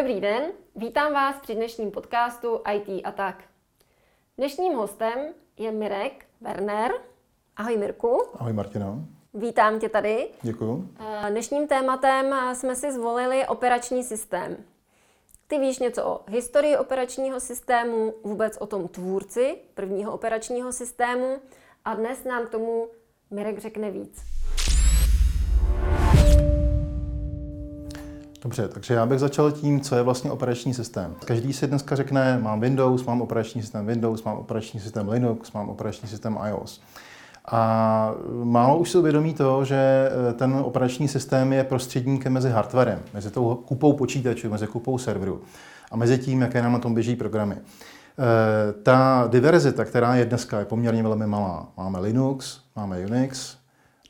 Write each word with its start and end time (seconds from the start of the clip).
Dobrý 0.00 0.20
den, 0.20 0.42
vítám 0.76 1.12
vás 1.12 1.36
při 1.40 1.54
dnešním 1.54 1.90
podcastu 1.90 2.60
IT 2.74 3.02
a 3.04 3.12
tak. 3.12 3.44
Dnešním 4.38 4.72
hostem 4.72 5.18
je 5.56 5.72
Mirek 5.72 6.26
Werner. 6.40 6.92
Ahoj 7.56 7.76
Mirku. 7.76 8.22
Ahoj 8.34 8.52
Martina. 8.52 8.98
Vítám 9.34 9.80
tě 9.80 9.88
tady. 9.88 10.28
Děkuju. 10.42 10.88
Dnešním 11.28 11.68
tématem 11.68 12.34
jsme 12.54 12.76
si 12.76 12.92
zvolili 12.92 13.46
operační 13.46 14.04
systém. 14.04 14.56
Ty 15.46 15.58
víš 15.58 15.78
něco 15.78 16.04
o 16.04 16.20
historii 16.28 16.76
operačního 16.76 17.40
systému, 17.40 18.14
vůbec 18.24 18.56
o 18.56 18.66
tom 18.66 18.88
tvůrci 18.88 19.58
prvního 19.74 20.12
operačního 20.12 20.72
systému 20.72 21.36
a 21.84 21.94
dnes 21.94 22.24
nám 22.24 22.46
k 22.46 22.50
tomu 22.50 22.88
Mirek 23.30 23.58
řekne 23.58 23.90
víc. 23.90 24.22
Dobře, 28.42 28.68
takže 28.68 28.94
já 28.94 29.06
bych 29.06 29.18
začal 29.18 29.52
tím, 29.52 29.80
co 29.80 29.96
je 29.96 30.02
vlastně 30.02 30.30
operační 30.30 30.74
systém. 30.74 31.14
Každý 31.24 31.52
si 31.52 31.66
dneska 31.66 31.96
řekne, 31.96 32.38
mám 32.42 32.60
Windows, 32.60 33.04
mám 33.04 33.22
operační 33.22 33.62
systém 33.62 33.86
Windows, 33.86 34.22
mám 34.22 34.36
operační 34.38 34.80
systém 34.80 35.08
Linux, 35.08 35.52
mám 35.52 35.68
operační 35.68 36.08
systém 36.08 36.38
iOS. 36.48 36.80
A 37.52 38.12
málo 38.44 38.78
už 38.78 38.90
si 38.90 38.98
uvědomí 38.98 39.34
to, 39.34 39.64
že 39.64 40.10
eh, 40.30 40.32
ten 40.32 40.54
operační 40.54 41.08
systém 41.08 41.52
je 41.52 41.64
prostředníkem 41.64 42.32
mezi 42.32 42.50
hardwarem, 42.50 42.98
mezi 43.14 43.30
tou 43.30 43.54
kupou 43.54 43.92
počítačů, 43.92 44.50
mezi 44.50 44.66
kupou 44.66 44.98
serverů 44.98 45.42
a 45.90 45.96
mezi 45.96 46.18
tím, 46.18 46.40
jaké 46.40 46.62
nám 46.62 46.72
na 46.72 46.78
tom 46.78 46.94
běží 46.94 47.16
programy. 47.16 47.56
Eh, 47.56 48.72
ta 48.82 49.28
diverzita, 49.30 49.84
která 49.84 50.14
je 50.14 50.24
dneska, 50.24 50.58
je 50.58 50.64
poměrně 50.64 51.02
velmi 51.02 51.26
malá. 51.26 51.68
Máme 51.76 52.00
Linux, 52.00 52.60
máme 52.76 52.98
Unix, 52.98 53.56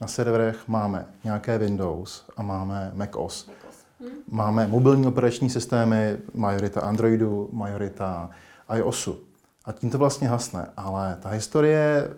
na 0.01 0.07
serverech 0.07 0.69
máme 0.69 1.07
nějaké 1.25 1.59
Windows 1.59 2.25
a 2.37 2.43
máme 2.43 2.91
macOS. 2.95 3.51
Máme 4.31 4.67
mobilní 4.67 5.07
operační 5.07 5.51
systémy, 5.51 6.17
majorita 6.35 6.81
Androidu, 6.81 7.49
majorita 7.53 8.31
iOSu. 8.77 9.19
A 9.65 9.73
tím 9.73 9.91
to 9.91 9.99
vlastně 9.99 10.29
hasne. 10.29 10.67
Ale 10.77 11.19
ta 11.21 11.29
historie 11.29 12.11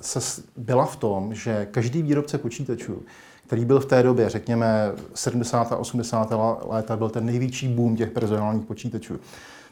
se 0.00 0.42
byla 0.56 0.86
v 0.86 0.96
tom, 0.96 1.34
že 1.34 1.68
každý 1.70 2.02
výrobce 2.02 2.38
počítačů, 2.38 3.02
který 3.46 3.64
byl 3.64 3.80
v 3.80 3.86
té 3.86 4.02
době, 4.02 4.28
řekněme 4.28 4.92
70. 5.14 5.72
a 5.72 5.76
80. 5.76 6.32
léta, 6.66 6.96
byl 6.96 7.10
ten 7.10 7.26
největší 7.26 7.68
boom 7.68 7.96
těch 7.96 8.10
personálních 8.10 8.64
počítačů, 8.64 9.20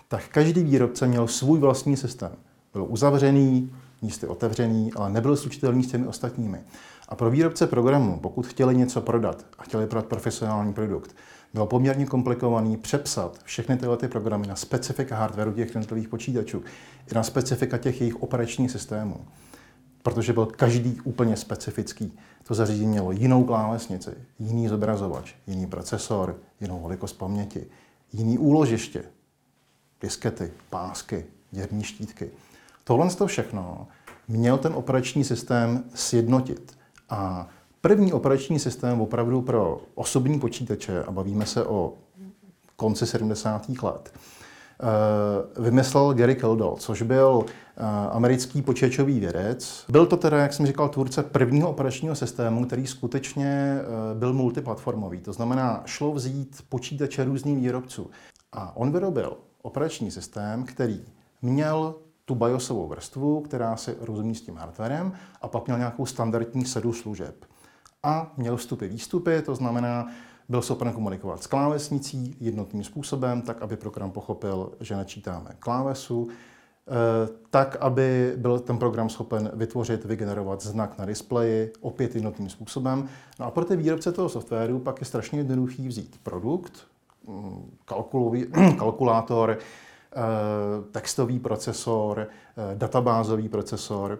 tak 0.08 0.28
každý 0.28 0.62
výrobce 0.62 1.06
měl 1.06 1.26
svůj 1.26 1.58
vlastní 1.58 1.96
systém. 1.96 2.32
Byl 2.72 2.86
uzavřený, 2.88 3.72
místy 4.02 4.26
otevřený, 4.26 4.92
ale 4.96 5.10
nebyl 5.10 5.36
slučitelný 5.36 5.84
s 5.84 5.90
těmi 5.90 6.06
ostatními. 6.06 6.58
A 7.08 7.16
pro 7.16 7.30
výrobce 7.30 7.66
programu, 7.66 8.18
pokud 8.18 8.46
chtěli 8.46 8.76
něco 8.76 9.00
prodat 9.00 9.46
a 9.58 9.62
chtěli 9.62 9.86
prodat 9.86 10.06
profesionální 10.06 10.72
produkt, 10.72 11.16
bylo 11.54 11.66
poměrně 11.66 12.06
komplikovaný 12.06 12.76
přepsat 12.76 13.38
všechny 13.44 13.76
tyhle 13.76 13.96
ty 13.96 14.08
programy 14.08 14.46
na 14.46 14.56
specifika 14.56 15.16
hardwareu 15.16 15.52
těch 15.52 15.68
jednotlivých 15.68 16.08
počítačů 16.08 16.62
i 17.12 17.14
na 17.14 17.22
specifika 17.22 17.78
těch 17.78 18.00
jejich 18.00 18.22
operačních 18.22 18.70
systémů. 18.70 19.16
Protože 20.02 20.32
byl 20.32 20.46
každý 20.46 21.00
úplně 21.00 21.36
specifický. 21.36 22.18
To 22.42 22.54
zařízení 22.54 22.86
mělo 22.86 23.12
jinou 23.12 23.44
klávesnici, 23.44 24.10
jiný 24.38 24.68
zobrazovač, 24.68 25.34
jiný 25.46 25.66
procesor, 25.66 26.36
jinou 26.60 26.82
velikost 26.82 27.12
paměti, 27.12 27.66
jiný 28.12 28.38
úložiště, 28.38 29.04
diskety, 30.00 30.52
pásky, 30.70 31.24
děrní 31.50 31.84
štítky. 31.84 32.30
Tohle 32.84 33.10
to 33.10 33.26
všechno 33.26 33.88
měl 34.28 34.58
ten 34.58 34.72
operační 34.72 35.24
systém 35.24 35.84
sjednotit. 35.94 36.77
A 37.10 37.48
První 37.80 38.12
operační 38.12 38.58
systém 38.58 39.00
opravdu 39.00 39.42
pro 39.42 39.80
osobní 39.94 40.40
počítače, 40.40 41.04
a 41.04 41.10
bavíme 41.10 41.46
se 41.46 41.64
o 41.66 41.94
konci 42.76 43.06
70. 43.06 43.82
let, 43.82 44.12
eh, 44.12 45.62
vymyslel 45.62 46.14
Gary 46.14 46.34
Kildall, 46.34 46.76
což 46.76 47.02
byl 47.02 47.44
eh, 47.46 47.82
americký 48.10 48.62
počítačový 48.62 49.20
vědec. 49.20 49.84
Byl 49.88 50.06
to 50.06 50.16
teda, 50.16 50.38
jak 50.38 50.52
jsem 50.52 50.66
říkal, 50.66 50.88
tvůrce 50.88 51.22
prvního 51.22 51.70
operačního 51.70 52.14
systému, 52.14 52.64
který 52.64 52.86
skutečně 52.86 53.80
eh, 53.80 54.14
byl 54.14 54.32
multiplatformový. 54.32 55.20
To 55.20 55.32
znamená, 55.32 55.82
šlo 55.86 56.12
vzít 56.12 56.62
počítače 56.68 57.24
různých 57.24 57.56
výrobců. 57.56 58.10
A 58.52 58.76
on 58.76 58.92
vyrobil 58.92 59.36
operační 59.62 60.10
systém, 60.10 60.64
který 60.64 61.04
měl 61.42 61.94
tu 62.28 62.34
BIOSovou 62.34 62.88
vrstvu, 62.88 63.40
která 63.40 63.76
se 63.76 63.96
rozumí 64.00 64.34
s 64.34 64.40
tím 64.40 64.56
hardwarem, 64.56 65.12
a 65.42 65.48
pak 65.48 65.66
měl 65.66 65.78
nějakou 65.78 66.06
standardní 66.06 66.64
sadu 66.64 66.92
služeb 66.92 67.44
a 68.02 68.32
měl 68.36 68.56
vstupy 68.56 68.86
výstupy, 68.86 69.42
to 69.42 69.54
znamená, 69.54 70.06
byl 70.48 70.62
schopen 70.62 70.92
komunikovat 70.92 71.42
s 71.42 71.46
klávesnicí 71.46 72.36
jednotným 72.40 72.84
způsobem, 72.84 73.42
tak 73.42 73.62
aby 73.62 73.76
program 73.76 74.10
pochopil, 74.10 74.72
že 74.80 74.96
načítáme 74.96 75.50
klávesu, 75.58 76.28
eh, 76.28 76.92
tak, 77.50 77.76
aby 77.80 78.34
byl 78.36 78.58
ten 78.58 78.78
program 78.78 79.08
schopen 79.08 79.50
vytvořit, 79.54 80.04
vygenerovat 80.04 80.62
znak 80.62 80.98
na 80.98 81.04
displeji 81.04 81.72
opět 81.80 82.14
jednotným 82.14 82.48
způsobem. 82.48 83.08
No 83.40 83.46
a 83.46 83.50
pro 83.50 83.64
ty 83.64 83.76
výrobce 83.76 84.12
toho 84.12 84.28
softwaru 84.28 84.78
pak 84.78 85.00
je 85.00 85.06
strašně 85.06 85.38
jednoduchý 85.38 85.88
vzít 85.88 86.20
produkt, 86.22 86.72
mm, 87.26 87.70
kalkulátor, 88.78 89.50
eh, 89.50 89.87
textový 90.92 91.38
procesor, 91.38 92.28
eh, 92.28 92.74
databázový 92.74 93.48
procesor 93.48 94.18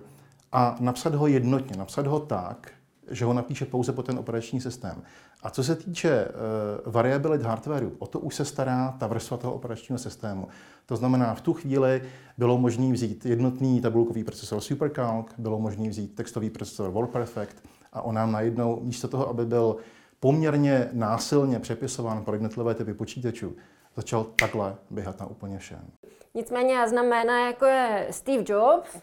a 0.53 0.76
napsat 0.81 1.15
ho 1.15 1.26
jednotně, 1.26 1.76
napsat 1.76 2.06
ho 2.06 2.21
tak, 2.21 2.71
že 3.10 3.25
ho 3.25 3.32
napíše 3.32 3.65
pouze 3.65 3.93
po 3.93 4.03
ten 4.03 4.19
operační 4.19 4.60
systém. 4.60 5.03
A 5.43 5.50
co 5.50 5.65
se 5.65 5.76
týče 5.76 6.25
uh, 6.26 6.93
variabilit 6.93 7.43
hardwareu, 7.43 7.93
o 7.99 8.06
to 8.06 8.21
už 8.21 8.34
se 8.34 8.44
stará 8.44 8.94
ta 8.99 9.06
vrstva 9.06 9.37
toho 9.37 9.54
operačního 9.54 9.99
systému. 9.99 10.49
To 10.87 10.97
znamená, 10.97 11.34
v 11.34 11.41
tu 11.41 11.53
chvíli 11.53 12.03
bylo 12.38 12.59
možné 12.59 12.93
vzít 12.93 13.26
jednotný 13.26 13.81
tabulkový 13.81 14.25
procesor 14.25 14.60
SuperCalc, 14.60 15.26
bylo 15.38 15.59
možné 15.59 15.88
vzít 15.88 16.15
textový 16.15 16.50
procesor 16.50 16.91
WordPerfect 16.91 17.56
a 17.93 18.03
on 18.03 18.15
nám 18.15 18.32
najednou, 18.32 18.81
místo 18.82 19.09
toho, 19.09 19.28
aby 19.28 19.47
byl 19.47 19.76
poměrně 20.20 20.88
násilně 20.93 21.59
přepisován 21.59 22.25
pro 22.25 22.34
jednotlivé 22.34 22.75
typy 22.75 22.94
počítačů, 22.94 23.56
začal 23.99 24.25
takhle 24.25 24.77
běhat 24.91 25.21
na 25.21 25.27
úplně 25.27 25.59
všem. 25.59 25.91
Nicméně 26.35 26.75
já 26.75 26.89
znám 26.89 27.07
jména 27.07 27.47
jako 27.47 27.65
je 27.67 28.09
Steve 28.11 28.45
Jobs, 28.47 28.97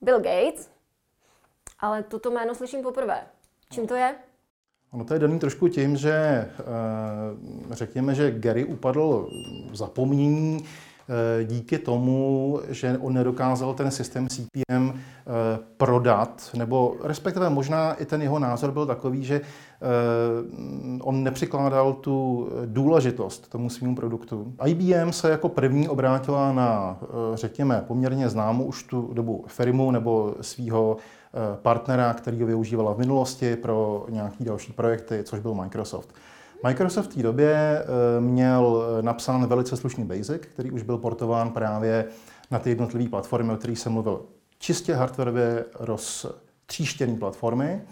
Bill 0.00 0.20
Gates, 0.20 0.70
ale 1.80 2.02
toto 2.02 2.30
jméno 2.30 2.54
slyším 2.54 2.82
poprvé. 2.82 3.26
Čím 3.70 3.86
to 3.86 3.94
je? 3.94 4.14
Ono 4.92 5.04
to 5.04 5.14
je 5.14 5.20
daný 5.20 5.38
trošku 5.38 5.68
tím, 5.68 5.96
že 5.96 6.12
eh, 6.12 6.54
řekněme, 7.70 8.14
že 8.14 8.30
Gary 8.30 8.64
upadl 8.64 9.28
v 9.70 9.76
zapomnění 9.76 10.64
díky 11.44 11.78
tomu, 11.78 12.60
že 12.68 12.98
on 12.98 13.14
nedokázal 13.14 13.74
ten 13.74 13.90
systém 13.90 14.28
CPM 14.28 14.90
eh, 14.90 14.92
prodat, 15.76 16.50
nebo 16.56 16.96
respektive 17.02 17.50
možná 17.50 17.94
i 17.94 18.04
ten 18.04 18.22
jeho 18.22 18.38
názor 18.38 18.70
byl 18.72 18.86
takový, 18.86 19.24
že 19.24 19.40
on 21.00 21.22
nepřikládal 21.22 21.92
tu 21.92 22.48
důležitost 22.66 23.48
tomu 23.48 23.70
svým 23.70 23.94
produktu. 23.94 24.52
IBM 24.66 25.12
se 25.12 25.30
jako 25.30 25.48
první 25.48 25.88
obrátila 25.88 26.52
na, 26.52 26.98
řekněme, 27.34 27.84
poměrně 27.88 28.28
známou 28.28 28.64
už 28.64 28.82
tu 28.82 29.10
dobu 29.14 29.44
firmu 29.48 29.90
nebo 29.90 30.34
svého 30.40 30.96
Eh, 31.36 31.56
partnera, 31.62 32.14
který 32.14 32.40
ho 32.40 32.46
využívala 32.46 32.94
v 32.94 32.98
minulosti 32.98 33.56
pro 33.56 34.06
nějaké 34.08 34.44
další 34.44 34.72
projekty, 34.72 35.22
což 35.24 35.40
byl 35.40 35.54
Microsoft. 35.54 36.14
Microsoft 36.62 37.10
v 37.10 37.14
té 37.14 37.22
době 37.22 37.54
eh, 37.54 38.20
měl 38.20 38.84
napsán 39.00 39.46
velice 39.46 39.76
slušný 39.76 40.04
Basic, 40.04 40.42
který 40.42 40.70
už 40.70 40.82
byl 40.82 40.98
portován 40.98 41.50
právě 41.50 42.04
na 42.50 42.58
ty 42.58 42.70
jednotlivé 42.70 43.08
platformy, 43.08 43.52
o 43.52 43.56
kterých 43.56 43.78
jsem 43.78 43.92
mluvil. 43.92 44.22
Čistě 44.58 44.94
hardwarově 44.94 45.64
roztříštěný 45.80 47.16
platformy, 47.16 47.82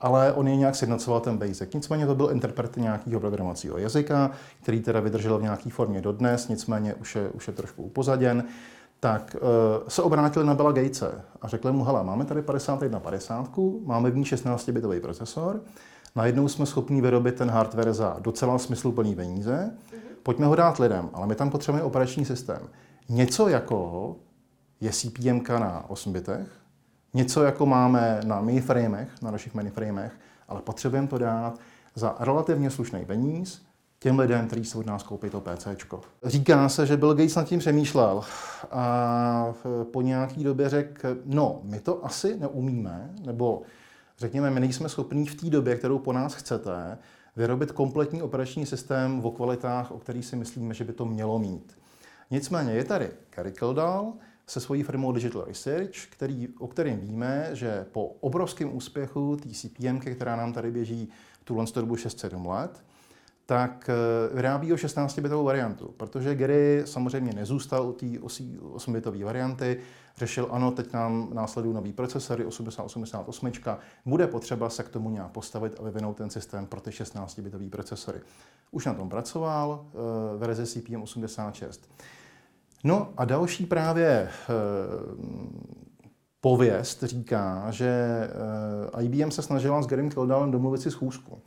ale 0.00 0.32
on 0.32 0.48
je 0.48 0.56
nějak 0.56 0.74
sjednocoval 0.74 1.20
ten 1.20 1.38
Basic. 1.38 1.74
Nicméně 1.74 2.06
to 2.06 2.14
byl 2.14 2.30
interpret 2.32 2.76
nějakého 2.76 3.20
programovacího 3.20 3.78
jazyka, 3.78 4.30
který 4.62 4.80
teda 4.80 5.00
vydržel 5.00 5.38
v 5.38 5.42
nějaké 5.42 5.70
formě 5.70 6.00
dodnes, 6.00 6.48
nicméně 6.48 6.94
už 6.94 7.16
je, 7.16 7.28
už 7.28 7.46
je 7.46 7.52
trošku 7.52 7.82
upozaděn 7.82 8.44
tak 9.00 9.36
uh, 9.40 9.88
se 9.88 10.02
obrátili 10.02 10.46
na 10.46 10.54
Bella 10.54 10.72
Gatese 10.72 11.24
a 11.42 11.48
řekli 11.48 11.72
mu, 11.72 11.84
hele, 11.84 12.04
máme 12.04 12.24
tady 12.24 12.42
51 12.42 13.00
50, 13.00 13.50
máme 13.84 14.10
v 14.10 14.16
ní 14.16 14.24
16-bitový 14.24 15.00
procesor, 15.00 15.60
najednou 16.16 16.48
jsme 16.48 16.66
schopni 16.66 17.00
vyrobit 17.00 17.34
ten 17.34 17.50
hardware 17.50 17.92
za 17.92 18.16
docela 18.20 18.58
smysluplný 18.58 19.14
peníze, 19.14 19.70
pojďme 20.22 20.46
ho 20.46 20.54
dát 20.54 20.78
lidem, 20.78 21.10
ale 21.12 21.26
my 21.26 21.34
tam 21.34 21.50
potřebujeme 21.50 21.86
operační 21.86 22.24
systém. 22.24 22.60
Něco 23.08 23.48
jako 23.48 24.16
je 24.80 24.90
CPM 24.90 25.40
na 25.48 25.90
8 25.90 26.12
bitech, 26.12 26.48
něco 27.14 27.42
jako 27.42 27.66
máme 27.66 28.20
na 28.24 28.40
mainframech, 28.40 29.22
na 29.22 29.30
našich 29.30 29.54
mainframech, 29.54 30.12
ale 30.48 30.62
potřebujeme 30.62 31.08
to 31.08 31.18
dát 31.18 31.58
za 31.94 32.16
relativně 32.18 32.70
slušný 32.70 33.04
peníz, 33.04 33.62
těm 33.98 34.18
lidem, 34.18 34.46
kteří 34.46 34.64
si 34.64 34.78
od 34.78 34.86
nás 34.86 35.02
koupí 35.02 35.30
to 35.30 35.40
PC. 35.40 35.66
Říká 36.24 36.68
se, 36.68 36.86
že 36.86 36.96
Bill 36.96 37.14
Gates 37.14 37.34
nad 37.34 37.44
tím 37.44 37.58
přemýšlel 37.58 38.22
a 38.70 39.54
po 39.92 40.02
nějaký 40.02 40.44
době 40.44 40.68
řekl, 40.68 41.16
no, 41.24 41.60
my 41.62 41.80
to 41.80 42.04
asi 42.04 42.36
neumíme, 42.40 43.10
nebo 43.26 43.62
řekněme, 44.18 44.50
my 44.50 44.60
nejsme 44.60 44.88
schopní 44.88 45.26
v 45.26 45.34
té 45.34 45.50
době, 45.50 45.76
kterou 45.76 45.98
po 45.98 46.12
nás 46.12 46.34
chcete, 46.34 46.98
vyrobit 47.36 47.72
kompletní 47.72 48.22
operační 48.22 48.66
systém 48.66 49.24
o 49.24 49.30
kvalitách, 49.30 49.90
o 49.90 49.98
kterých 49.98 50.26
si 50.26 50.36
myslíme, 50.36 50.74
že 50.74 50.84
by 50.84 50.92
to 50.92 51.04
mělo 51.04 51.38
mít. 51.38 51.78
Nicméně 52.30 52.72
je 52.72 52.84
tady 52.84 53.10
Gary 53.36 53.52
Kildall 53.52 54.12
se 54.46 54.60
svojí 54.60 54.82
firmou 54.82 55.12
Digital 55.12 55.44
Research, 55.44 56.06
který, 56.10 56.48
o 56.58 56.66
kterém 56.66 57.00
víme, 57.00 57.50
že 57.52 57.86
po 57.92 58.16
obrovském 58.20 58.76
úspěchu 58.76 59.36
té 59.36 59.48
CPM, 59.48 59.98
která 59.98 60.36
nám 60.36 60.52
tady 60.52 60.70
běží 60.70 61.08
tuhle 61.44 61.64
dobu 61.74 61.94
6-7 61.94 62.46
let, 62.46 62.84
tak 63.46 63.90
eh, 63.90 64.34
vyrábí 64.34 64.72
o 64.72 64.76
16-bitovou 64.76 65.44
variantu, 65.44 65.94
protože 65.96 66.34
Gary 66.34 66.82
samozřejmě 66.84 67.32
nezůstal 67.32 67.86
u 67.86 67.92
té 67.92 68.06
8-bitové 68.06 69.24
varianty, 69.24 69.80
řešil, 70.16 70.48
ano, 70.50 70.70
teď 70.70 70.92
nám 70.92 71.28
následují 71.32 71.74
nový 71.74 71.92
procesory, 71.92 72.44
8088, 72.44 73.50
bude 74.06 74.26
potřeba 74.26 74.70
se 74.70 74.82
k 74.82 74.88
tomu 74.88 75.10
nějak 75.10 75.30
postavit 75.30 75.76
a 75.78 75.82
vyvinout 75.82 76.16
ten 76.16 76.30
systém 76.30 76.66
pro 76.66 76.80
ty 76.80 76.90
16-bitové 76.90 77.70
procesory. 77.70 78.20
Už 78.70 78.86
na 78.86 78.94
tom 78.94 79.08
pracoval, 79.08 79.86
eh, 79.86 80.38
verze 80.38 80.66
CPM 80.66 81.02
86. 81.02 81.88
No 82.84 83.12
a 83.16 83.24
další 83.24 83.66
právě 83.66 84.08
eh, 84.08 84.28
pověst 86.40 87.02
říká, 87.02 87.70
že 87.70 87.90
IBM 89.00 89.30
se 89.30 89.42
snažila 89.42 89.82
s 89.82 89.86
Garym 89.86 90.10
Kildallem 90.10 90.50
domluvit 90.50 90.82
si 90.82 90.90
schůzku. 90.90 91.42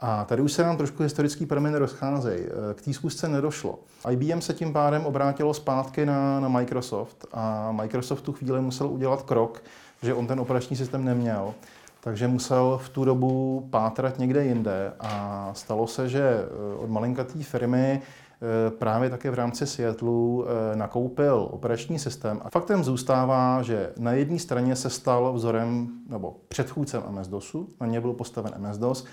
A 0.00 0.24
tady 0.24 0.42
už 0.42 0.52
se 0.52 0.62
nám 0.62 0.76
trošku 0.76 1.02
historický 1.02 1.46
prameny 1.46 1.78
rozcházejí. 1.78 2.40
Eh, 2.44 2.74
k 2.74 2.82
té 2.82 2.92
zkusce 2.92 3.28
nedošlo. 3.28 3.78
IBM 4.10 4.40
se 4.40 4.54
tím 4.54 4.72
pádem 4.72 5.06
obrátilo 5.06 5.54
zpátky 5.54 6.06
na, 6.06 6.40
na 6.40 6.48
Microsoft 6.48 7.26
a 7.32 7.72
Microsoft 7.72 8.22
tu 8.22 8.32
chvíli 8.32 8.60
musel 8.60 8.86
udělat 8.86 9.22
krok, 9.22 9.62
že 10.02 10.14
on 10.14 10.26
ten 10.26 10.40
operační 10.40 10.76
systém 10.76 11.04
neměl, 11.04 11.54
takže 12.00 12.28
musel 12.28 12.80
v 12.82 12.88
tu 12.88 13.04
dobu 13.04 13.66
pátrat 13.70 14.18
někde 14.18 14.44
jinde 14.44 14.92
a 15.00 15.50
stalo 15.54 15.86
se, 15.86 16.08
že 16.08 16.22
eh, 16.22 16.76
od 16.76 16.90
malinkaté 16.90 17.42
firmy 17.42 18.02
eh, 18.02 18.70
právě 18.70 19.10
také 19.10 19.30
v 19.30 19.34
rámci 19.34 19.66
Seattle 19.66 20.44
nakoupil 20.74 21.48
operační 21.50 21.98
systém. 21.98 22.40
A 22.44 22.50
faktem 22.50 22.84
zůstává, 22.84 23.62
že 23.62 23.92
na 23.98 24.12
jedné 24.12 24.38
straně 24.38 24.76
se 24.76 24.90
stal 24.90 25.32
vzorem 25.32 25.88
nebo 26.08 26.36
předchůdcem 26.48 27.02
MS-DOSu, 27.02 27.66
na 27.80 27.86
ně 27.86 28.00
byl 28.00 28.12
postaven 28.12 28.52
MS-DOS, 28.58 29.04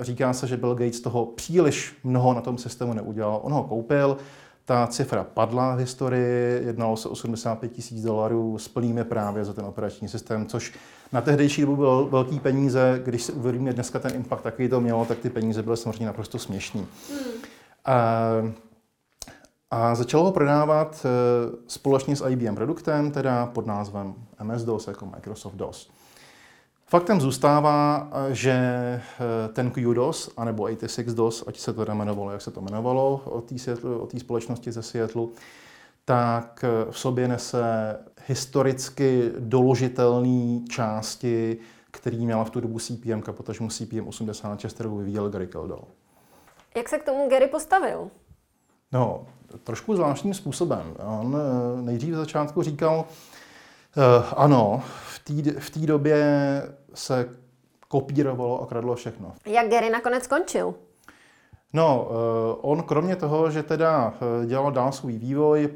říká 0.00 0.32
se, 0.32 0.46
že 0.46 0.56
Bill 0.56 0.74
Gates 0.74 1.00
toho 1.00 1.26
příliš 1.26 1.96
mnoho 2.04 2.34
na 2.34 2.40
tom 2.40 2.58
systému 2.58 2.92
neudělal. 2.92 3.40
On 3.42 3.52
ho 3.52 3.62
koupil, 3.62 4.16
ta 4.64 4.86
cifra 4.86 5.24
padla 5.24 5.74
v 5.74 5.78
historii, 5.78 6.66
jednalo 6.66 6.96
se 6.96 7.08
o 7.08 7.12
85 7.12 7.72
tisíc 7.72 8.02
dolarů 8.02 8.58
s 8.58 8.68
plnými 8.68 9.04
právě 9.04 9.44
za 9.44 9.52
ten 9.52 9.64
operační 9.64 10.08
systém, 10.08 10.46
což 10.46 10.72
na 11.12 11.20
tehdejší 11.20 11.60
dobu 11.62 11.76
byl 11.76 12.08
velký 12.10 12.40
peníze. 12.40 13.00
Když 13.04 13.22
si 13.22 13.32
uvědomíme 13.32 13.72
dneska 13.72 13.98
ten 13.98 14.14
impact, 14.14 14.44
jaký 14.44 14.68
to 14.68 14.80
mělo, 14.80 15.04
tak 15.04 15.18
ty 15.18 15.30
peníze 15.30 15.62
byly 15.62 15.76
samozřejmě 15.76 16.06
naprosto 16.06 16.38
směšný. 16.38 16.86
Hmm. 17.10 17.32
A, 17.84 18.22
a 19.70 19.94
začalo 19.94 20.24
ho 20.24 20.32
prodávat 20.32 21.06
eh, 21.06 21.56
společně 21.66 22.16
s 22.16 22.28
IBM 22.28 22.54
produktem, 22.54 23.10
teda 23.10 23.46
pod 23.46 23.66
názvem 23.66 24.14
MS-DOS 24.42 24.88
jako 24.88 25.06
Microsoft 25.06 25.54
DOS. 25.54 25.90
Faktem 26.90 27.20
zůstává, 27.20 28.10
že 28.30 28.52
eh, 28.52 29.48
ten 29.52 29.70
QDOS, 29.70 30.30
anebo 30.36 30.64
86DOS, 30.64 31.44
ať 31.46 31.58
se 31.58 31.72
to 31.72 31.82
jmenovalo, 31.82 32.30
jak 32.30 32.42
se 32.42 32.50
to 32.50 32.60
jmenovalo 32.60 33.22
o 34.00 34.06
té 34.06 34.18
společnosti 34.18 34.72
ze 34.72 34.82
Seattle, 34.82 35.26
tak 36.04 36.64
eh, 36.64 36.90
v 36.90 36.98
sobě 36.98 37.28
nese 37.28 37.96
historicky 38.26 39.30
doložitelné 39.38 40.60
části, 40.70 41.58
který 41.90 42.26
měla 42.26 42.44
v 42.44 42.50
tu 42.50 42.60
dobu 42.60 42.78
CPM, 42.78 43.22
potažmu 43.30 43.68
CPM 43.68 44.08
86, 44.08 44.74
kterou 44.74 44.96
vyvíjel 44.96 45.30
Gary 45.30 45.46
Keldall. 45.46 45.84
Jak 46.76 46.88
se 46.88 46.98
k 46.98 47.04
tomu 47.04 47.28
Gary 47.28 47.46
postavil? 47.46 48.10
No, 48.92 49.26
trošku 49.64 49.96
zvláštním 49.96 50.34
způsobem. 50.34 50.94
On 51.18 51.36
eh, 51.36 51.82
nejdřív 51.82 52.14
v 52.14 52.16
začátku 52.16 52.62
říkal, 52.62 53.04
uh, 53.96 54.24
ano, 54.36 54.82
v 55.58 55.70
té 55.70 55.80
době 55.80 56.22
se 56.94 57.36
kopírovalo 57.88 58.62
a 58.62 58.66
kradlo 58.66 58.94
všechno. 58.94 59.32
Jak 59.46 59.68
Gary 59.68 59.90
nakonec 59.90 60.24
skončil? 60.24 60.74
No, 61.72 62.08
eh, 62.10 62.58
on 62.60 62.82
kromě 62.82 63.16
toho, 63.16 63.50
že 63.50 63.62
teda 63.62 64.14
eh, 64.14 64.46
dělal 64.46 64.72
dál 64.72 64.92
svůj 64.92 65.18
vývoj, 65.18 65.68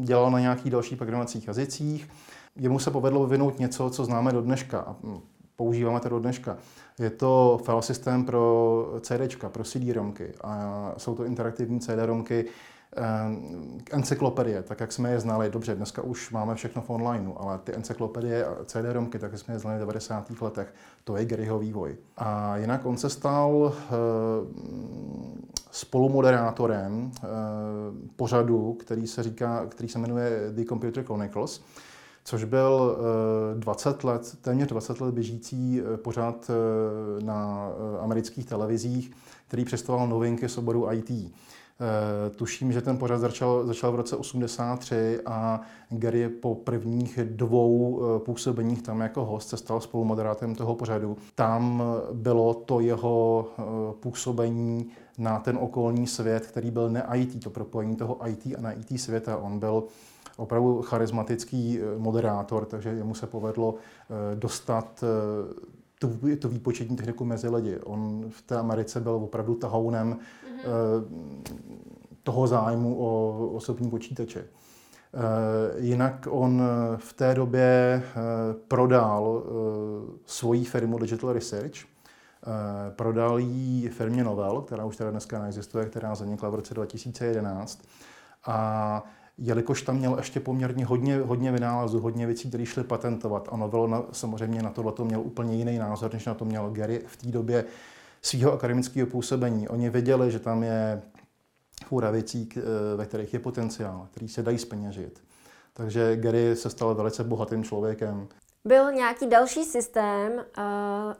dělal 0.00 0.30
na 0.30 0.40
nějakých 0.40 0.70
dalších 0.72 0.98
programovacích 0.98 1.46
jazycích, 1.46 2.08
jemu 2.56 2.78
se 2.78 2.90
povedlo 2.90 3.26
vyvinout 3.26 3.58
něco, 3.58 3.90
co 3.90 4.04
známe 4.04 4.32
do 4.32 4.42
dneška 4.42 4.80
a 4.80 4.96
hm, 5.02 5.20
používáme 5.56 6.00
to 6.00 6.08
do 6.08 6.18
dneška. 6.18 6.56
Je 6.98 7.10
to 7.10 7.60
file 7.64 7.82
systém 7.82 8.24
pro 8.24 8.86
CD, 9.00 9.36
pro 9.48 9.64
CD-romky 9.64 10.32
a 10.44 10.94
jsou 10.96 11.14
to 11.14 11.24
interaktivní 11.24 11.80
CD-romky, 11.80 12.44
Eh, 12.44 12.48
encyklopedie, 13.90 14.62
tak 14.62 14.80
jak 14.80 14.92
jsme 14.92 15.10
je 15.10 15.20
znali, 15.20 15.50
dobře, 15.50 15.74
dneska 15.74 16.02
už 16.02 16.30
máme 16.30 16.54
všechno 16.54 16.82
v 16.82 16.90
onlineu, 16.90 17.34
ale 17.36 17.58
ty 17.58 17.74
encyklopedie 17.74 18.46
a 18.46 18.64
CD-romky, 18.64 19.18
tak 19.18 19.32
jak 19.32 19.40
jsme 19.40 19.54
je 19.54 19.58
znali 19.58 19.76
v 19.76 19.80
90. 19.80 20.40
letech, 20.40 20.74
to 21.04 21.16
je 21.16 21.24
Garyho 21.24 21.58
vývoj. 21.58 21.96
A 22.16 22.56
jinak 22.56 22.86
on 22.86 22.96
se 22.96 23.10
stal 23.10 23.72
eh, 23.74 23.92
spolumoderátorem 25.70 27.10
eh, 27.16 27.28
pořadu, 28.16 28.72
který 28.72 29.06
se, 29.06 29.22
říká, 29.22 29.66
který 29.66 29.88
se 29.88 29.98
jmenuje 29.98 30.48
The 30.50 30.64
Computer 30.64 31.04
Chronicles, 31.04 31.62
což 32.24 32.44
byl 32.44 32.98
20 33.58 34.04
let, 34.04 34.36
téměř 34.40 34.68
20 34.68 35.00
let 35.00 35.14
běžící 35.14 35.80
pořad 35.96 36.50
na 37.22 37.68
amerických 38.00 38.46
televizích, 38.46 39.10
který 39.48 39.64
představoval 39.64 40.08
novinky 40.08 40.48
z 40.48 40.58
oboru 40.58 40.92
IT. 40.92 41.10
Eh, 41.80 42.30
tuším, 42.30 42.72
že 42.72 42.82
ten 42.82 42.98
pořad 42.98 43.18
začal, 43.18 43.66
začal 43.66 43.92
v 43.92 43.94
roce 43.94 44.16
83 44.16 45.20
a 45.26 45.60
Gary 45.90 46.28
po 46.28 46.54
prvních 46.54 47.18
dvou 47.24 48.02
eh, 48.02 48.18
působeních 48.18 48.82
tam 48.82 49.00
jako 49.00 49.24
host 49.24 49.48
se 49.48 49.56
stal 49.56 49.80
spolumoderátem 49.80 50.54
toho 50.54 50.74
pořadu. 50.74 51.16
Tam 51.34 51.82
bylo 52.12 52.54
to 52.54 52.80
jeho 52.80 53.46
eh, 53.58 53.62
působení 54.00 54.90
na 55.18 55.38
ten 55.38 55.58
okolní 55.60 56.06
svět, 56.06 56.46
který 56.46 56.70
byl 56.70 56.90
ne 56.90 57.06
IT, 57.14 57.44
to 57.44 57.50
propojení 57.50 57.96
toho 57.96 58.28
IT 58.28 58.46
a 58.58 58.60
na 58.60 58.72
IT 58.72 59.00
světa. 59.00 59.36
On 59.36 59.58
byl 59.58 59.84
opravdu 60.36 60.82
charismatický 60.82 61.78
moderátor, 61.98 62.64
takže 62.64 62.88
jemu 62.88 63.14
se 63.14 63.26
povedlo 63.26 63.74
dostat 64.34 65.04
tu, 66.02 66.36
tu 66.36 66.48
výpočetní 66.48 66.96
techniku 66.96 67.24
mezi 67.24 67.48
lidi. 67.48 67.80
On 67.80 68.24
v 68.30 68.42
té 68.42 68.56
Americe 68.56 69.00
byl 69.00 69.12
opravdu 69.12 69.54
tahounem 69.54 70.12
mm-hmm. 70.12 70.64
toho 72.22 72.46
zájmu 72.46 72.96
o 72.98 73.48
osobní 73.54 73.90
počítače. 73.90 74.44
Eh, 74.44 75.80
jinak 75.80 76.26
on 76.30 76.62
v 76.96 77.12
té 77.12 77.34
době 77.34 77.62
eh, 77.62 78.20
prodal 78.68 79.42
svoji 80.26 80.64
firmu 80.64 80.98
Digital 80.98 81.32
Research, 81.32 81.74
prodal 82.96 83.38
ji 83.38 83.88
firmě 83.88 84.24
Novel, 84.24 84.60
která 84.60 84.84
už 84.84 84.96
teda 84.96 85.10
dneska 85.10 85.38
neexistuje, 85.38 85.86
která 85.86 86.14
zanikla 86.14 86.48
v 86.48 86.54
roce 86.54 86.74
2011. 86.74 87.82
A 88.46 89.02
jelikož 89.42 89.82
tam 89.82 89.96
měl 89.96 90.16
ještě 90.16 90.40
poměrně 90.40 90.84
hodně, 90.84 91.18
hodně 91.18 91.52
vynálezů, 91.52 92.00
hodně 92.00 92.26
věcí, 92.26 92.48
které 92.48 92.66
šly 92.66 92.84
patentovat. 92.84 93.48
A 93.52 93.56
Novel 93.56 93.88
na, 93.88 94.02
samozřejmě 94.12 94.62
na 94.62 94.70
tohle 94.70 94.92
měl 95.04 95.20
úplně 95.20 95.56
jiný 95.56 95.78
názor, 95.78 96.12
než 96.12 96.26
na 96.26 96.34
to 96.34 96.44
měl 96.44 96.70
Gary 96.70 97.02
v 97.06 97.16
té 97.16 97.28
době 97.28 97.64
svého 98.22 98.52
akademického 98.52 99.06
působení. 99.06 99.68
Oni 99.68 99.90
věděli, 99.90 100.30
že 100.30 100.38
tam 100.38 100.62
je 100.62 101.02
fůra 101.86 102.10
věcí, 102.10 102.48
ve 102.96 103.06
kterých 103.06 103.34
je 103.34 103.40
potenciál, 103.40 104.08
který 104.10 104.28
se 104.28 104.42
dají 104.42 104.58
speněžit. 104.58 105.22
Takže 105.72 106.16
Gary 106.16 106.56
se 106.56 106.70
stal 106.70 106.94
velice 106.94 107.24
bohatým 107.24 107.64
člověkem. 107.64 108.28
Byl 108.64 108.92
nějaký 108.92 109.26
další 109.26 109.64
systém 109.64 110.32
uh, 110.32 110.42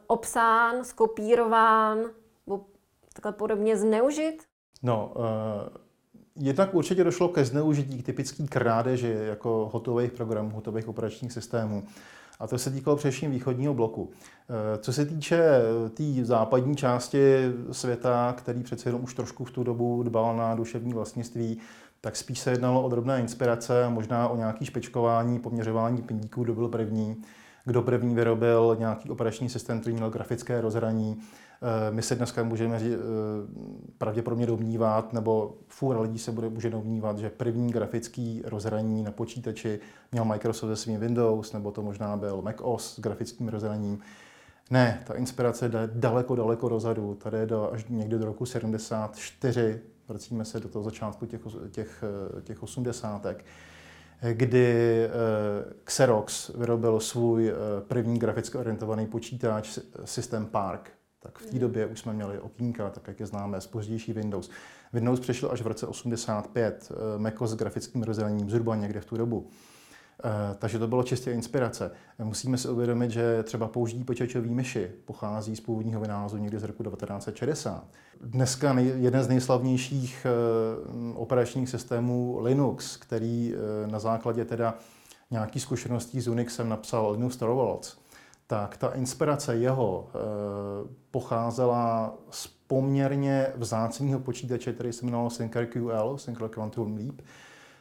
obsán, 0.07 0.85
skopírován, 0.85 1.99
nebo 2.47 2.65
takhle 3.13 3.33
podobně 3.33 3.77
zneužit? 3.77 4.43
No, 4.83 5.13
uh, 5.17 5.23
Jednak 6.37 6.75
určitě 6.75 7.05
došlo 7.05 7.29
ke 7.29 7.45
zneužití 7.45 8.03
typický 8.03 8.49
krádeži 8.49 9.17
jako 9.23 9.71
hotových 9.73 10.13
programů, 10.13 10.51
hotových 10.51 10.89
operačních 10.89 11.33
systémů. 11.33 11.85
A 12.41 12.47
to 12.47 12.59
se 12.59 12.71
týkalo 12.71 12.97
především 12.97 13.31
východního 13.31 13.75
bloku. 13.75 14.11
Eh, 14.49 14.79
co 14.79 14.93
se 14.93 15.07
týče 15.07 15.37
té 15.89 15.91
tý 15.95 16.25
západní 16.25 16.77
části 16.77 17.53
světa, 17.73 18.35
který 18.39 18.63
přece 18.63 18.89
jenom 18.89 19.05
už 19.05 19.15
trošku 19.15 19.45
v 19.45 19.51
tu 19.51 19.65
dobu 19.65 20.03
dbal 20.03 20.37
na 20.37 20.55
duševní 20.55 20.93
vlastnictví, 20.93 21.59
tak 22.01 22.17
spíš 22.17 22.39
se 22.39 22.51
jednalo 22.51 22.83
o 22.83 22.89
drobné 22.89 23.21
inspirace, 23.21 23.89
možná 23.89 24.29
o 24.29 24.37
nějaké 24.37 24.65
špičkování, 24.65 25.39
poměřování 25.39 26.03
pindíků, 26.03 26.45
kdo 26.45 26.55
byl 26.55 26.69
první, 26.69 27.23
kdo 27.65 27.83
první 27.83 28.15
vyrobil 28.15 28.77
nějaký 28.79 29.11
operační 29.11 29.49
systém, 29.49 29.81
který 29.81 29.97
měl 29.97 30.11
grafické 30.11 30.61
rozhraní, 30.61 31.17
Eh, 31.17 31.52
my 31.91 32.03
se 32.03 32.15
dneska 32.15 32.43
můžeme 32.43 32.77
eh, 32.77 32.97
pravděpodobně 33.99 34.47
domnívat, 34.47 35.13
nebo 35.13 35.55
fůra 35.69 36.01
lidí 36.01 36.19
se 36.19 36.33
bude, 36.33 36.49
může 36.49 36.71
domnívat, 36.71 37.19
že 37.19 37.31
první 37.31 37.73
grafický 37.73 38.43
rozhraní 38.45 39.03
na 39.03 39.11
počítači 39.11 39.81
měl 40.13 40.25
Microsoft 40.25 40.71
se 40.71 40.77
svým 40.77 41.01
Windows, 41.01 41.53
nebo 41.53 41.71
to 41.71 41.83
možná 41.83 42.17
byl 42.17 42.43
Mac 42.43 42.57
OS 42.61 42.95
s 42.95 43.01
grafickým 43.01 43.49
rozhraním. 43.49 44.01
Ne, 44.71 45.03
ta 45.07 45.15
inspirace 45.15 45.69
jde 45.69 45.91
daleko, 45.95 46.37
daleko 46.37 46.69
dozadu. 46.69 47.15
Tady 47.15 47.39
je 47.39 47.47
do, 47.47 47.73
až 47.73 47.85
někdy 47.89 48.19
do 48.19 48.25
roku 48.25 48.47
74, 48.47 49.81
vracíme 50.09 50.45
se 50.45 50.61
do 50.61 50.69
toho 50.69 50.83
začátku 50.83 51.27
těch, 51.27 51.41
těch, 51.71 52.05
těch 52.43 52.63
osmdesátek, 52.63 53.45
kdy 54.33 55.05
eh, 55.05 55.11
Xerox 55.85 56.49
vyrobil 56.49 57.01
svůj 57.01 57.49
eh, 57.49 57.55
první 57.81 58.19
graficky 58.19 58.59
orientovaný 58.59 59.07
počítač, 59.07 59.79
systém 60.05 60.47
Park. 60.47 61.02
Tak 61.23 61.39
v 61.39 61.47
té 61.47 61.51
mhm. 61.51 61.59
době 61.59 61.87
už 61.87 62.01
jsme 62.01 62.13
měli 62.13 62.39
okýnka, 62.39 62.91
tak 62.91 63.09
jak 63.09 63.21
je 63.21 63.27
známe, 63.27 63.61
z 63.61 63.67
pozdější 63.67 64.13
Windows. 64.13 64.51
Windows 64.93 65.21
přišel 65.21 65.51
až 65.53 65.63
v 65.63 65.67
roce 65.67 65.87
85, 65.87 66.93
eh, 66.93 67.19
MacOS 67.19 67.51
s 67.51 67.55
grafickým 67.55 68.03
rozdělením 68.03 68.51
zhruba 68.51 68.77
někde 68.77 69.01
v 69.01 69.05
tu 69.05 69.17
dobu. 69.17 69.49
Eh, 70.25 70.55
takže 70.59 70.79
to 70.79 70.89
bylo 70.89 71.03
čistě 71.03 71.33
inspirace. 71.33 71.91
Musíme 72.19 72.59
si 72.59 72.69
uvědomit, 72.69 73.11
že 73.11 73.43
třeba 73.43 73.69
použití 73.69 74.05
počítačové 74.05 74.49
myši 74.49 74.91
pochází 75.05 75.57
z 75.57 75.61
původního 75.61 76.01
vynálezu 76.01 76.37
někdy 76.37 76.59
z 76.59 76.63
roku 76.63 76.83
1960. 76.83 77.85
Dneska 78.21 78.79
jeden 78.79 79.23
z 79.23 79.29
nejslavnějších 79.29 80.27
eh, 80.27 81.15
operačních 81.15 81.69
systémů 81.69 82.39
Linux, 82.41 82.97
který 82.97 83.55
na 83.87 83.99
základě 83.99 84.45
teda 84.45 84.75
nějaký 85.31 85.61
zkušeností 85.61 86.21
s 86.21 86.29
Unixem 86.29 86.69
napsal 86.69 87.11
Linux 87.11 87.37
Torvalds, 87.37 88.02
tak 88.53 88.77
ta 88.77 88.89
inspirace 88.89 89.57
jeho 89.57 90.09
pocházela 91.11 92.15
z 92.31 92.47
poměrně 92.67 93.47
vzácného 93.57 94.21
počítače, 94.21 94.73
který 94.73 94.93
se 94.93 95.05
jmenoval 95.05 95.31
Syncar 95.31 95.67
QL, 95.67 96.19
Syncar 96.19 96.49
Quantum 96.49 96.97
Leap, 96.97 97.21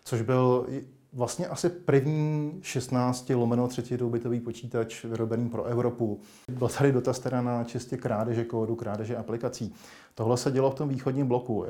což 0.04 0.22
byl 0.22 0.68
vlastně 1.13 1.48
asi 1.48 1.70
první 1.70 2.60
16 2.62 3.30
lomeno 3.30 3.68
32 3.68 4.10
bitový 4.10 4.40
počítač 4.40 5.06
vyrobený 5.06 5.50
pro 5.50 5.63
Evropu. 5.63 6.20
Byl 6.58 6.70
tady 6.70 6.92
dotaz 6.92 7.20
teda 7.20 7.42
na 7.42 7.63
čistě 7.63 7.98
krádeže 7.98 8.44
kódu, 8.44 8.75
krádeže 8.75 9.18
aplikací. 9.18 9.74
Tohle 10.16 10.38
se 10.38 10.51
dělo 10.51 10.72
v 10.72 10.75
tom 10.75 10.90
východním 10.90 11.28
bloku. 11.28 11.66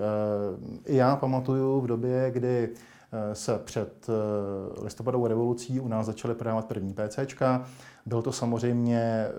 I 0.86 0.96
já 0.96 1.16
pamatuju 1.16 1.82
v 1.82 1.88
době, 1.88 2.32
kdy 2.32 2.70
Eh, 2.70 3.01
se 3.34 3.60
před 3.64 4.08
eh, 4.10 4.84
listopadovou 4.84 5.28
revolucí 5.28 5.80
u 5.80 5.88
nás 5.88 6.06
začaly 6.06 6.36
prodávat 6.36 6.66
první 6.66 6.94
PCčka. 6.94 7.66
Byl 8.06 8.22
to 8.22 8.32
samozřejmě 8.32 9.00
eh, 9.00 9.32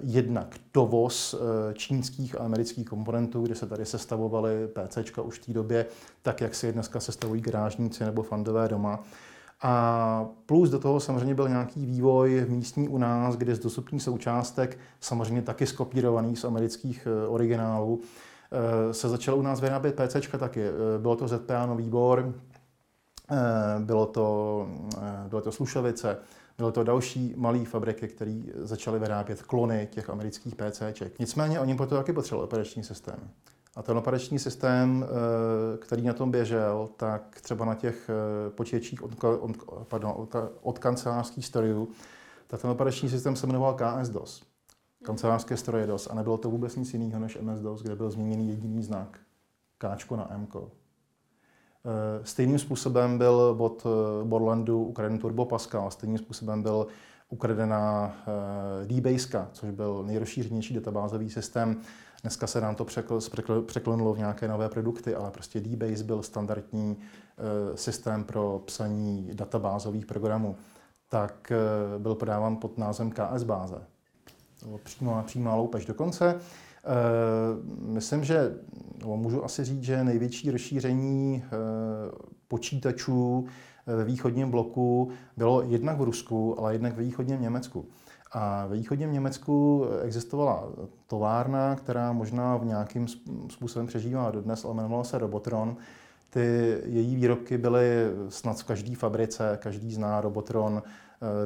jednak 0.00 0.56
dovoz 0.74 1.34
čínských 1.74 2.40
a 2.40 2.44
amerických 2.44 2.86
komponentů, 2.86 3.42
kde 3.42 3.54
se 3.54 3.66
tady 3.66 3.86
sestavovaly 3.86 4.68
PCčka 4.68 5.22
už 5.22 5.38
v 5.38 5.46
té 5.46 5.52
době, 5.52 5.86
tak 6.22 6.40
jak 6.40 6.54
si 6.54 6.72
dneska 6.72 7.00
sestavují 7.00 7.42
garážníci 7.42 8.04
nebo 8.04 8.22
fandové 8.22 8.68
doma. 8.68 9.00
A 9.62 10.28
plus 10.46 10.70
do 10.70 10.78
toho 10.78 11.00
samozřejmě 11.00 11.34
byl 11.34 11.48
nějaký 11.48 11.86
vývoj 11.86 12.46
místní 12.48 12.88
u 12.88 12.98
nás, 12.98 13.36
kde 13.36 13.54
z 13.54 13.58
dostupných 13.58 14.02
součástek, 14.02 14.78
samozřejmě 15.00 15.42
taky 15.42 15.66
skopírovaný 15.66 16.36
z 16.36 16.44
amerických 16.44 17.08
originálů, 17.28 18.00
se 18.92 19.08
začalo 19.08 19.36
u 19.36 19.42
nás 19.42 19.60
vyrábět 19.60 20.00
PCčka 20.00 20.38
taky. 20.38 20.64
Bylo 20.98 21.16
to 21.16 21.28
ZPA 21.28 21.66
Nový 21.66 21.84
výbor, 21.84 22.34
Eh, 22.47 22.47
bylo 23.78 24.06
to, 24.06 24.68
eh, 24.96 25.28
bylo 25.28 25.40
to 25.40 25.52
Slušovice, 25.52 26.18
bylo 26.58 26.72
to 26.72 26.84
další 26.84 27.34
malé 27.36 27.64
fabriky, 27.64 28.08
které 28.08 28.42
začaly 28.56 28.98
vyrábět 28.98 29.42
klony 29.42 29.88
těch 29.90 30.10
amerických 30.10 30.54
PCček. 30.54 31.18
Nicméně 31.18 31.60
oni 31.60 31.74
proto 31.74 31.96
taky 31.96 32.12
potřebovali 32.12 32.44
operační 32.44 32.84
systém. 32.84 33.30
A 33.76 33.82
ten 33.82 33.98
operační 33.98 34.38
systém, 34.38 35.06
eh, 35.06 35.78
který 35.78 36.02
na 36.02 36.12
tom 36.12 36.30
běžel, 36.30 36.88
tak 36.96 37.40
třeba 37.40 37.64
na 37.64 37.74
těch 37.74 38.10
počítačích 38.48 39.02
od, 39.02 39.24
od, 39.24 39.50
pardon, 39.88 40.12
od, 40.16 40.36
od 40.62 40.78
kancelářských 40.78 41.46
strojů, 41.46 41.88
tak 42.46 42.62
ten 42.62 42.70
operační 42.70 43.08
systém 43.08 43.36
se 43.36 43.46
jmenoval 43.46 43.74
KS-DOS. 43.74 44.42
Kancelářské 45.02 45.56
stroje 45.56 45.86
DOS. 45.86 46.08
A 46.10 46.14
nebylo 46.14 46.38
to 46.38 46.50
vůbec 46.50 46.76
nic 46.76 46.92
jiného 46.92 47.20
než 47.20 47.38
MS-DOS, 47.40 47.82
kde 47.82 47.96
byl 47.96 48.10
změněný 48.10 48.48
jediný 48.48 48.82
znak. 48.82 49.18
Káčko 49.78 50.16
na 50.16 50.34
M. 50.34 50.48
Eh, 51.84 52.24
stejným 52.24 52.58
způsobem 52.58 53.18
byl 53.18 53.56
od 53.58 53.86
eh, 53.86 54.24
Borlandu 54.24 54.84
ukraden 54.84 55.18
Turbo 55.18 55.44
Pascal, 55.44 55.90
stejným 55.90 56.18
způsobem 56.18 56.62
byl 56.62 56.86
ukradená 57.28 58.16
eh, 58.82 58.86
DBase, 58.86 59.48
což 59.52 59.70
byl 59.70 60.02
nejrozšířenější 60.06 60.74
databázový 60.74 61.30
systém. 61.30 61.76
Dneska 62.22 62.46
se 62.46 62.60
nám 62.60 62.74
to 62.74 62.86
překlonulo 63.66 64.14
v 64.14 64.18
nějaké 64.18 64.48
nové 64.48 64.68
produkty, 64.68 65.14
ale 65.14 65.30
prostě 65.30 65.60
DBase 65.60 66.04
byl 66.04 66.22
standardní 66.22 66.96
systém 67.74 68.24
pro 68.24 68.62
psaní 68.64 69.30
databázových 69.32 70.06
programů. 70.06 70.56
Tak 71.08 71.52
byl 71.98 72.14
podáván 72.14 72.56
pod 72.56 72.78
názvem 72.78 73.10
KS 73.10 73.42
báze. 73.42 73.82
Přímá, 74.82 75.22
přímá 75.22 75.54
loupež 75.54 75.86
do 75.86 75.94
konce. 75.94 76.40
Eh, 76.84 76.90
myslím, 77.80 78.24
že 78.24 78.54
můžu 79.04 79.44
asi 79.44 79.64
říct, 79.64 79.82
že 79.82 80.04
největší 80.04 80.50
rozšíření 80.50 81.44
eh, 81.44 81.48
počítačů 82.48 83.46
eh, 83.86 83.96
ve 83.96 84.04
východním 84.04 84.50
bloku 84.50 85.10
bylo 85.36 85.62
jednak 85.62 85.98
v 85.98 86.02
Rusku, 86.02 86.60
ale 86.60 86.72
jednak 86.72 86.96
ve 86.96 87.02
východním 87.02 87.42
Německu. 87.42 87.86
A 88.32 88.66
ve 88.66 88.76
východním 88.76 89.12
Německu 89.12 89.84
existovala 90.02 90.68
továrna, 91.06 91.76
která 91.76 92.12
možná 92.12 92.56
v 92.56 92.64
nějakým 92.64 93.06
způsobem 93.50 93.86
přežívá 93.86 94.30
dodnes, 94.30 94.64
ale 94.64 94.74
jmenovala 94.74 95.04
se 95.04 95.18
Robotron. 95.18 95.76
Ty 96.30 96.78
její 96.84 97.16
výrobky 97.16 97.58
byly 97.58 97.86
snad 98.28 98.60
v 98.60 98.64
každé 98.64 98.94
fabrice, 98.94 99.58
každý 99.62 99.92
zná 99.94 100.20
Robotron 100.20 100.82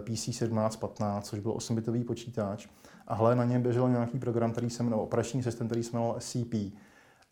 PC 0.00 0.24
1715, 0.24 1.26
což 1.26 1.38
byl 1.38 1.52
8-bitový 1.52 2.04
počítač 2.04 2.66
a 3.12 3.14
hle, 3.14 3.36
na 3.36 3.44
něm 3.44 3.62
běžel 3.62 3.88
nějaký 3.88 4.18
program, 4.18 4.52
který 4.52 4.70
se 4.70 4.82
jmenoval, 4.82 5.04
operační 5.04 5.42
systém, 5.42 5.66
který 5.66 5.82
se 5.82 5.90
jmenoval 5.92 6.16
SCP. 6.18 6.54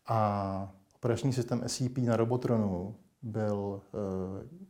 A 0.07 0.71
operační 0.95 1.33
systém 1.33 1.63
SCP 1.67 1.97
na 1.97 2.15
Robotronu 2.15 2.95
byl 3.21 3.81
uh, 3.93 3.99
eh, 4.41 4.65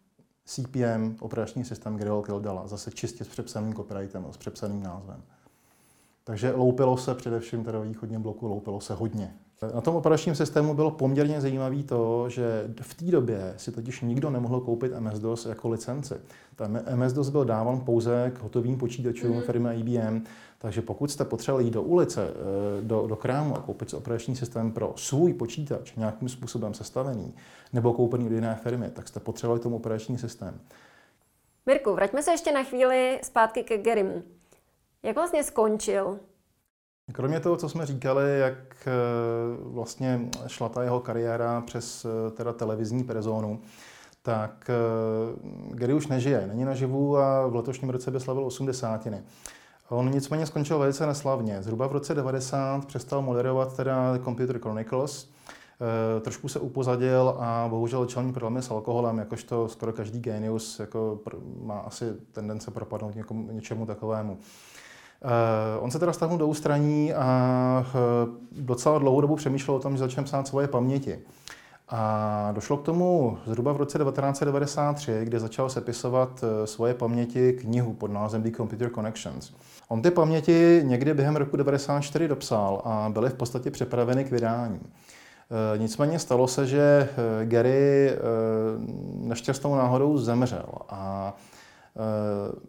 CPM, 0.46 1.16
operační 1.20 1.66
systém 1.66 1.98
Grill 1.98 2.22
Kildala, 2.22 2.68
zase 2.68 2.92
čistě 2.92 3.24
s 3.24 3.28
přepsaným 3.28 3.74
copyrightem, 3.74 4.26
s 4.32 4.38
přepsaným 4.38 4.84
názvem. 4.84 5.24
Takže 6.32 6.52
loupilo 6.52 6.98
se 6.98 7.16
především 7.16 7.64
teda 7.64 7.80
východním 7.80 8.22
bloku, 8.22 8.48
loupilo 8.48 8.82
se 8.82 8.94
hodně. 8.94 9.36
Na 9.74 9.82
tom 9.82 9.96
operačním 9.96 10.36
systému 10.36 10.74
bylo 10.74 10.92
poměrně 10.92 11.42
zajímavé 11.42 11.84
to, 11.84 12.30
že 12.30 12.74
v 12.82 12.94
té 12.94 13.06
době 13.06 13.54
si 13.58 13.72
totiž 13.72 14.02
nikdo 14.02 14.30
nemohl 14.30 14.60
koupit 14.60 14.92
MS-DOS 14.92 15.50
jako 15.50 15.70
licenci. 15.70 16.14
Ten 16.56 16.84
MS-DOS 16.96 17.30
byl 17.30 17.46
dáván 17.46 17.80
pouze 17.80 18.32
k 18.36 18.44
hotovým 18.44 18.78
počítačům 18.78 19.36
mm. 19.36 19.42
firmy 19.42 19.70
IBM, 19.80 20.24
takže 20.58 20.82
pokud 20.82 21.12
jste 21.12 21.26
potřebovali 21.26 21.66
jít 21.66 21.74
do 21.74 21.82
ulice, 21.84 22.28
eh, 22.30 22.82
do, 22.82 23.08
do 23.08 23.16
krámu 23.16 23.56
a 23.56 23.62
koupit 23.62 23.90
si 23.90 23.96
operační 23.96 24.36
systém 24.36 24.72
pro 24.72 24.94
svůj 24.96 25.34
počítač 25.34 25.96
nějakým 25.96 26.30
způsobem 26.30 26.74
sestavený 26.74 27.34
nebo 27.74 27.94
koupený 27.94 28.26
od 28.26 28.32
jiné 28.32 28.60
firmy, 28.64 28.90
tak 28.94 29.08
jste 29.08 29.20
potřebovali 29.20 29.60
tomu 29.60 29.76
operační 29.76 30.18
systém. 30.18 30.60
Mirku, 31.66 31.94
vraťme 31.94 32.24
se 32.24 32.32
ještě 32.32 32.52
na 32.52 32.64
chvíli 32.64 33.20
zpátky 33.24 33.64
ke 33.64 33.78
Gerimu. 33.78 34.24
Jak 35.04 35.16
vlastně 35.16 35.44
skončil? 35.44 36.20
Kromě 37.12 37.40
toho, 37.40 37.58
co 37.58 37.70
jsme 37.70 37.86
říkali, 37.86 38.40
jak 38.40 38.88
eh, 38.88 38.92
vlastně 39.60 40.30
šla 40.48 40.70
ta 40.70 40.84
jeho 40.84 41.00
kariéra 41.00 41.62
přes 41.62 42.06
eh, 42.06 42.32
teda 42.32 42.54
televizní 42.54 43.04
personu, 43.04 43.62
tak 44.24 44.72
Gary 45.70 45.94
už 45.94 46.08
nežije, 46.08 46.48
není 46.48 46.66
naživu 46.66 47.18
a 47.18 47.48
v 47.48 47.56
letošním 47.56 47.90
roce 47.90 48.12
by 48.12 48.20
slavil 48.20 48.46
osmdesátiny. 48.46 49.24
On 49.90 50.12
nicméně 50.12 50.46
skončil 50.46 50.80
velice 50.80 51.06
neslavně. 51.06 51.64
Zhruba 51.64 51.88
v 51.88 51.92
roce 51.92 52.14
90 52.14 52.86
přestal 52.86 53.22
moderovat 53.22 53.76
teda 53.76 54.20
Computer 54.24 54.60
Chronicles, 54.60 55.30
trošku 56.22 56.48
se 56.48 56.60
upozadil 56.60 57.36
a 57.40 57.68
bohužel 57.70 58.06
čelní 58.06 58.34
problémy 58.34 58.62
s 58.62 58.72
alkoholem, 58.72 59.18
jakožto 59.18 59.68
skoro 59.68 59.94
každý 59.94 60.20
genius 60.20 60.80
jako 60.80 61.20
má 61.62 61.80
asi 61.80 62.06
tendence 62.32 62.72
propadnout 62.72 63.16
něčemu 63.52 63.86
takovému. 63.86 64.38
E, 65.26 65.80
on 65.80 65.92
se 65.92 66.00
teda 66.00 66.14
stáhnul 66.14 66.38
do 66.38 66.48
ústraní 66.48 67.14
a 67.14 67.86
e, 67.90 68.62
docela 68.62 69.00
dlouhou 69.00 69.22
dobu 69.22 69.36
přemýšlel 69.36 69.78
o 69.78 69.80
tom, 69.80 69.94
že 69.94 70.00
začne 70.00 70.24
psát 70.24 70.48
svoje 70.48 70.68
paměti. 70.68 71.20
A 71.94 72.52
došlo 72.52 72.78
k 72.78 72.84
tomu 72.84 73.38
zhruba 73.46 73.74
v 73.74 73.78
roce 73.78 73.98
1993, 73.98 75.20
kdy 75.24 75.40
začal 75.40 75.70
sepisovat 75.70 76.44
svoje 76.66 76.94
paměti 76.94 77.54
knihu 77.54 77.94
pod 77.94 78.12
názvem 78.12 78.44
The 78.44 78.52
Computer 78.52 78.90
Connections. 78.90 79.52
On 79.88 80.02
ty 80.02 80.12
paměti 80.12 80.82
někdy 80.84 81.14
během 81.14 81.36
roku 81.36 81.58
1994 81.58 82.28
dopsal 82.28 82.82
a 82.86 83.10
byly 83.10 83.30
v 83.30 83.34
podstatě 83.34 83.72
připraveny 83.72 84.24
k 84.24 84.32
vydání. 84.32 84.80
Nicméně 85.78 86.20
stalo 86.20 86.48
se, 86.48 86.68
že 86.68 87.10
Gary 87.44 88.12
nešťastnou 89.14 89.76
náhodou 89.76 90.18
zemřel 90.18 90.70
a 90.90 91.34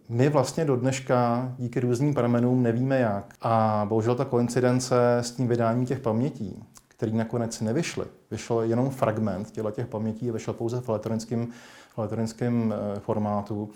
my 0.08 0.28
vlastně 0.28 0.64
do 0.64 0.76
dneška 0.76 1.48
díky 1.58 1.80
různým 1.80 2.14
pramenům 2.14 2.62
nevíme 2.62 2.98
jak. 2.98 3.34
A 3.42 3.86
bohužel 3.88 4.14
ta 4.14 4.24
koincidence 4.24 5.18
s 5.20 5.30
tím 5.30 5.48
vydáním 5.48 5.86
těch 5.86 6.00
pamětí, 6.00 6.64
který 6.88 7.12
nakonec 7.12 7.60
nevyšly, 7.60 8.06
vyšel 8.30 8.60
jenom 8.60 8.90
fragment 8.90 9.50
těchto 9.50 9.70
těch 9.70 9.86
pamětí 9.86 10.30
vyšel 10.30 10.54
pouze 10.54 10.80
v 10.80 10.88
elektronickém, 10.88 11.46
v 11.94 11.98
elektronickém 11.98 12.74
formátu, 12.98 13.70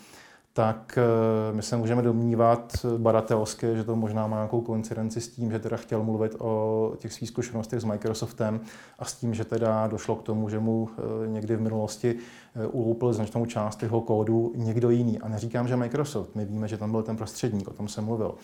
tak 0.56 0.98
eh, 0.98 1.52
my 1.52 1.62
se 1.62 1.76
můžeme 1.76 2.02
domnívat 2.02 2.86
badatelsky, 2.98 3.76
že 3.76 3.84
to 3.84 3.96
možná 3.96 4.26
má 4.26 4.36
nějakou 4.36 4.60
koincidenci 4.60 5.20
s 5.20 5.28
tím, 5.28 5.52
že 5.52 5.58
teda 5.58 5.76
chtěl 5.76 6.02
mluvit 6.02 6.36
o 6.38 6.92
těch 6.98 7.12
svých 7.12 7.28
zkušenostech 7.28 7.80
s 7.80 7.84
Microsoftem 7.84 8.60
a 8.98 9.04
s 9.04 9.14
tím, 9.14 9.34
že 9.34 9.44
teda 9.44 9.86
došlo 9.86 10.16
k 10.16 10.22
tomu, 10.22 10.48
že 10.48 10.58
mu 10.58 10.88
eh, 10.88 11.28
někdy 11.28 11.56
v 11.56 11.60
minulosti 11.60 12.16
eh, 12.16 12.66
uloupil 12.66 13.12
značnou 13.12 13.46
část 13.46 13.82
jeho 13.82 14.00
kódu 14.00 14.52
někdo 14.56 14.90
jiný. 14.90 15.18
A 15.18 15.28
neříkám, 15.28 15.68
že 15.68 15.76
Microsoft, 15.76 16.34
my 16.34 16.44
víme, 16.44 16.68
že 16.68 16.76
tam 16.76 16.90
byl 16.90 17.02
ten 17.02 17.16
prostředník, 17.16 17.68
o 17.68 17.72
tom 17.72 17.88
jsem 17.88 18.04
mluvil. 18.04 18.34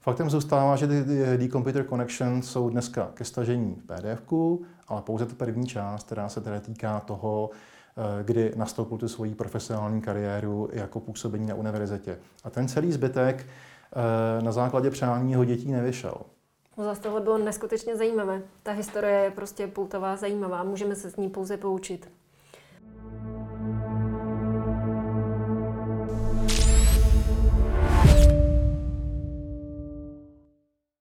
Faktem 0.00 0.30
zůstává, 0.30 0.76
že 0.76 0.86
ty 0.86 1.04
D-Computer 1.36 1.84
Connection 1.88 2.42
jsou 2.42 2.70
dneska 2.70 3.10
ke 3.14 3.24
stažení 3.24 3.74
v 3.74 3.86
pdf 3.86 4.32
ale 4.88 5.02
pouze 5.02 5.26
ta 5.26 5.34
první 5.34 5.66
část, 5.66 6.06
která 6.06 6.28
se 6.28 6.40
teda 6.40 6.60
týká 6.60 7.00
toho, 7.00 7.50
kdy 8.22 8.52
nastoupil 8.56 8.98
tu 8.98 9.08
svoji 9.08 9.34
profesionální 9.34 10.00
kariéru 10.00 10.68
jako 10.72 11.00
působení 11.00 11.46
na 11.46 11.54
univerzitě. 11.54 12.18
A 12.44 12.50
ten 12.50 12.68
celý 12.68 12.92
zbytek 12.92 13.46
eh, 13.46 14.42
na 14.42 14.52
základě 14.52 14.90
přání 14.90 15.30
jeho 15.30 15.44
dětí 15.44 15.72
nevyšel. 15.72 16.14
No 16.76 16.84
zase 16.84 17.00
tohle 17.00 17.20
bylo 17.20 17.38
neskutečně 17.38 17.96
zajímavé. 17.96 18.42
Ta 18.62 18.72
historie 18.72 19.20
je 19.20 19.30
prostě 19.30 19.66
poutová, 19.66 20.16
zajímavá, 20.16 20.62
můžeme 20.64 20.94
se 20.94 21.10
s 21.10 21.16
ní 21.16 21.28
pouze 21.28 21.56
poučit. 21.56 22.10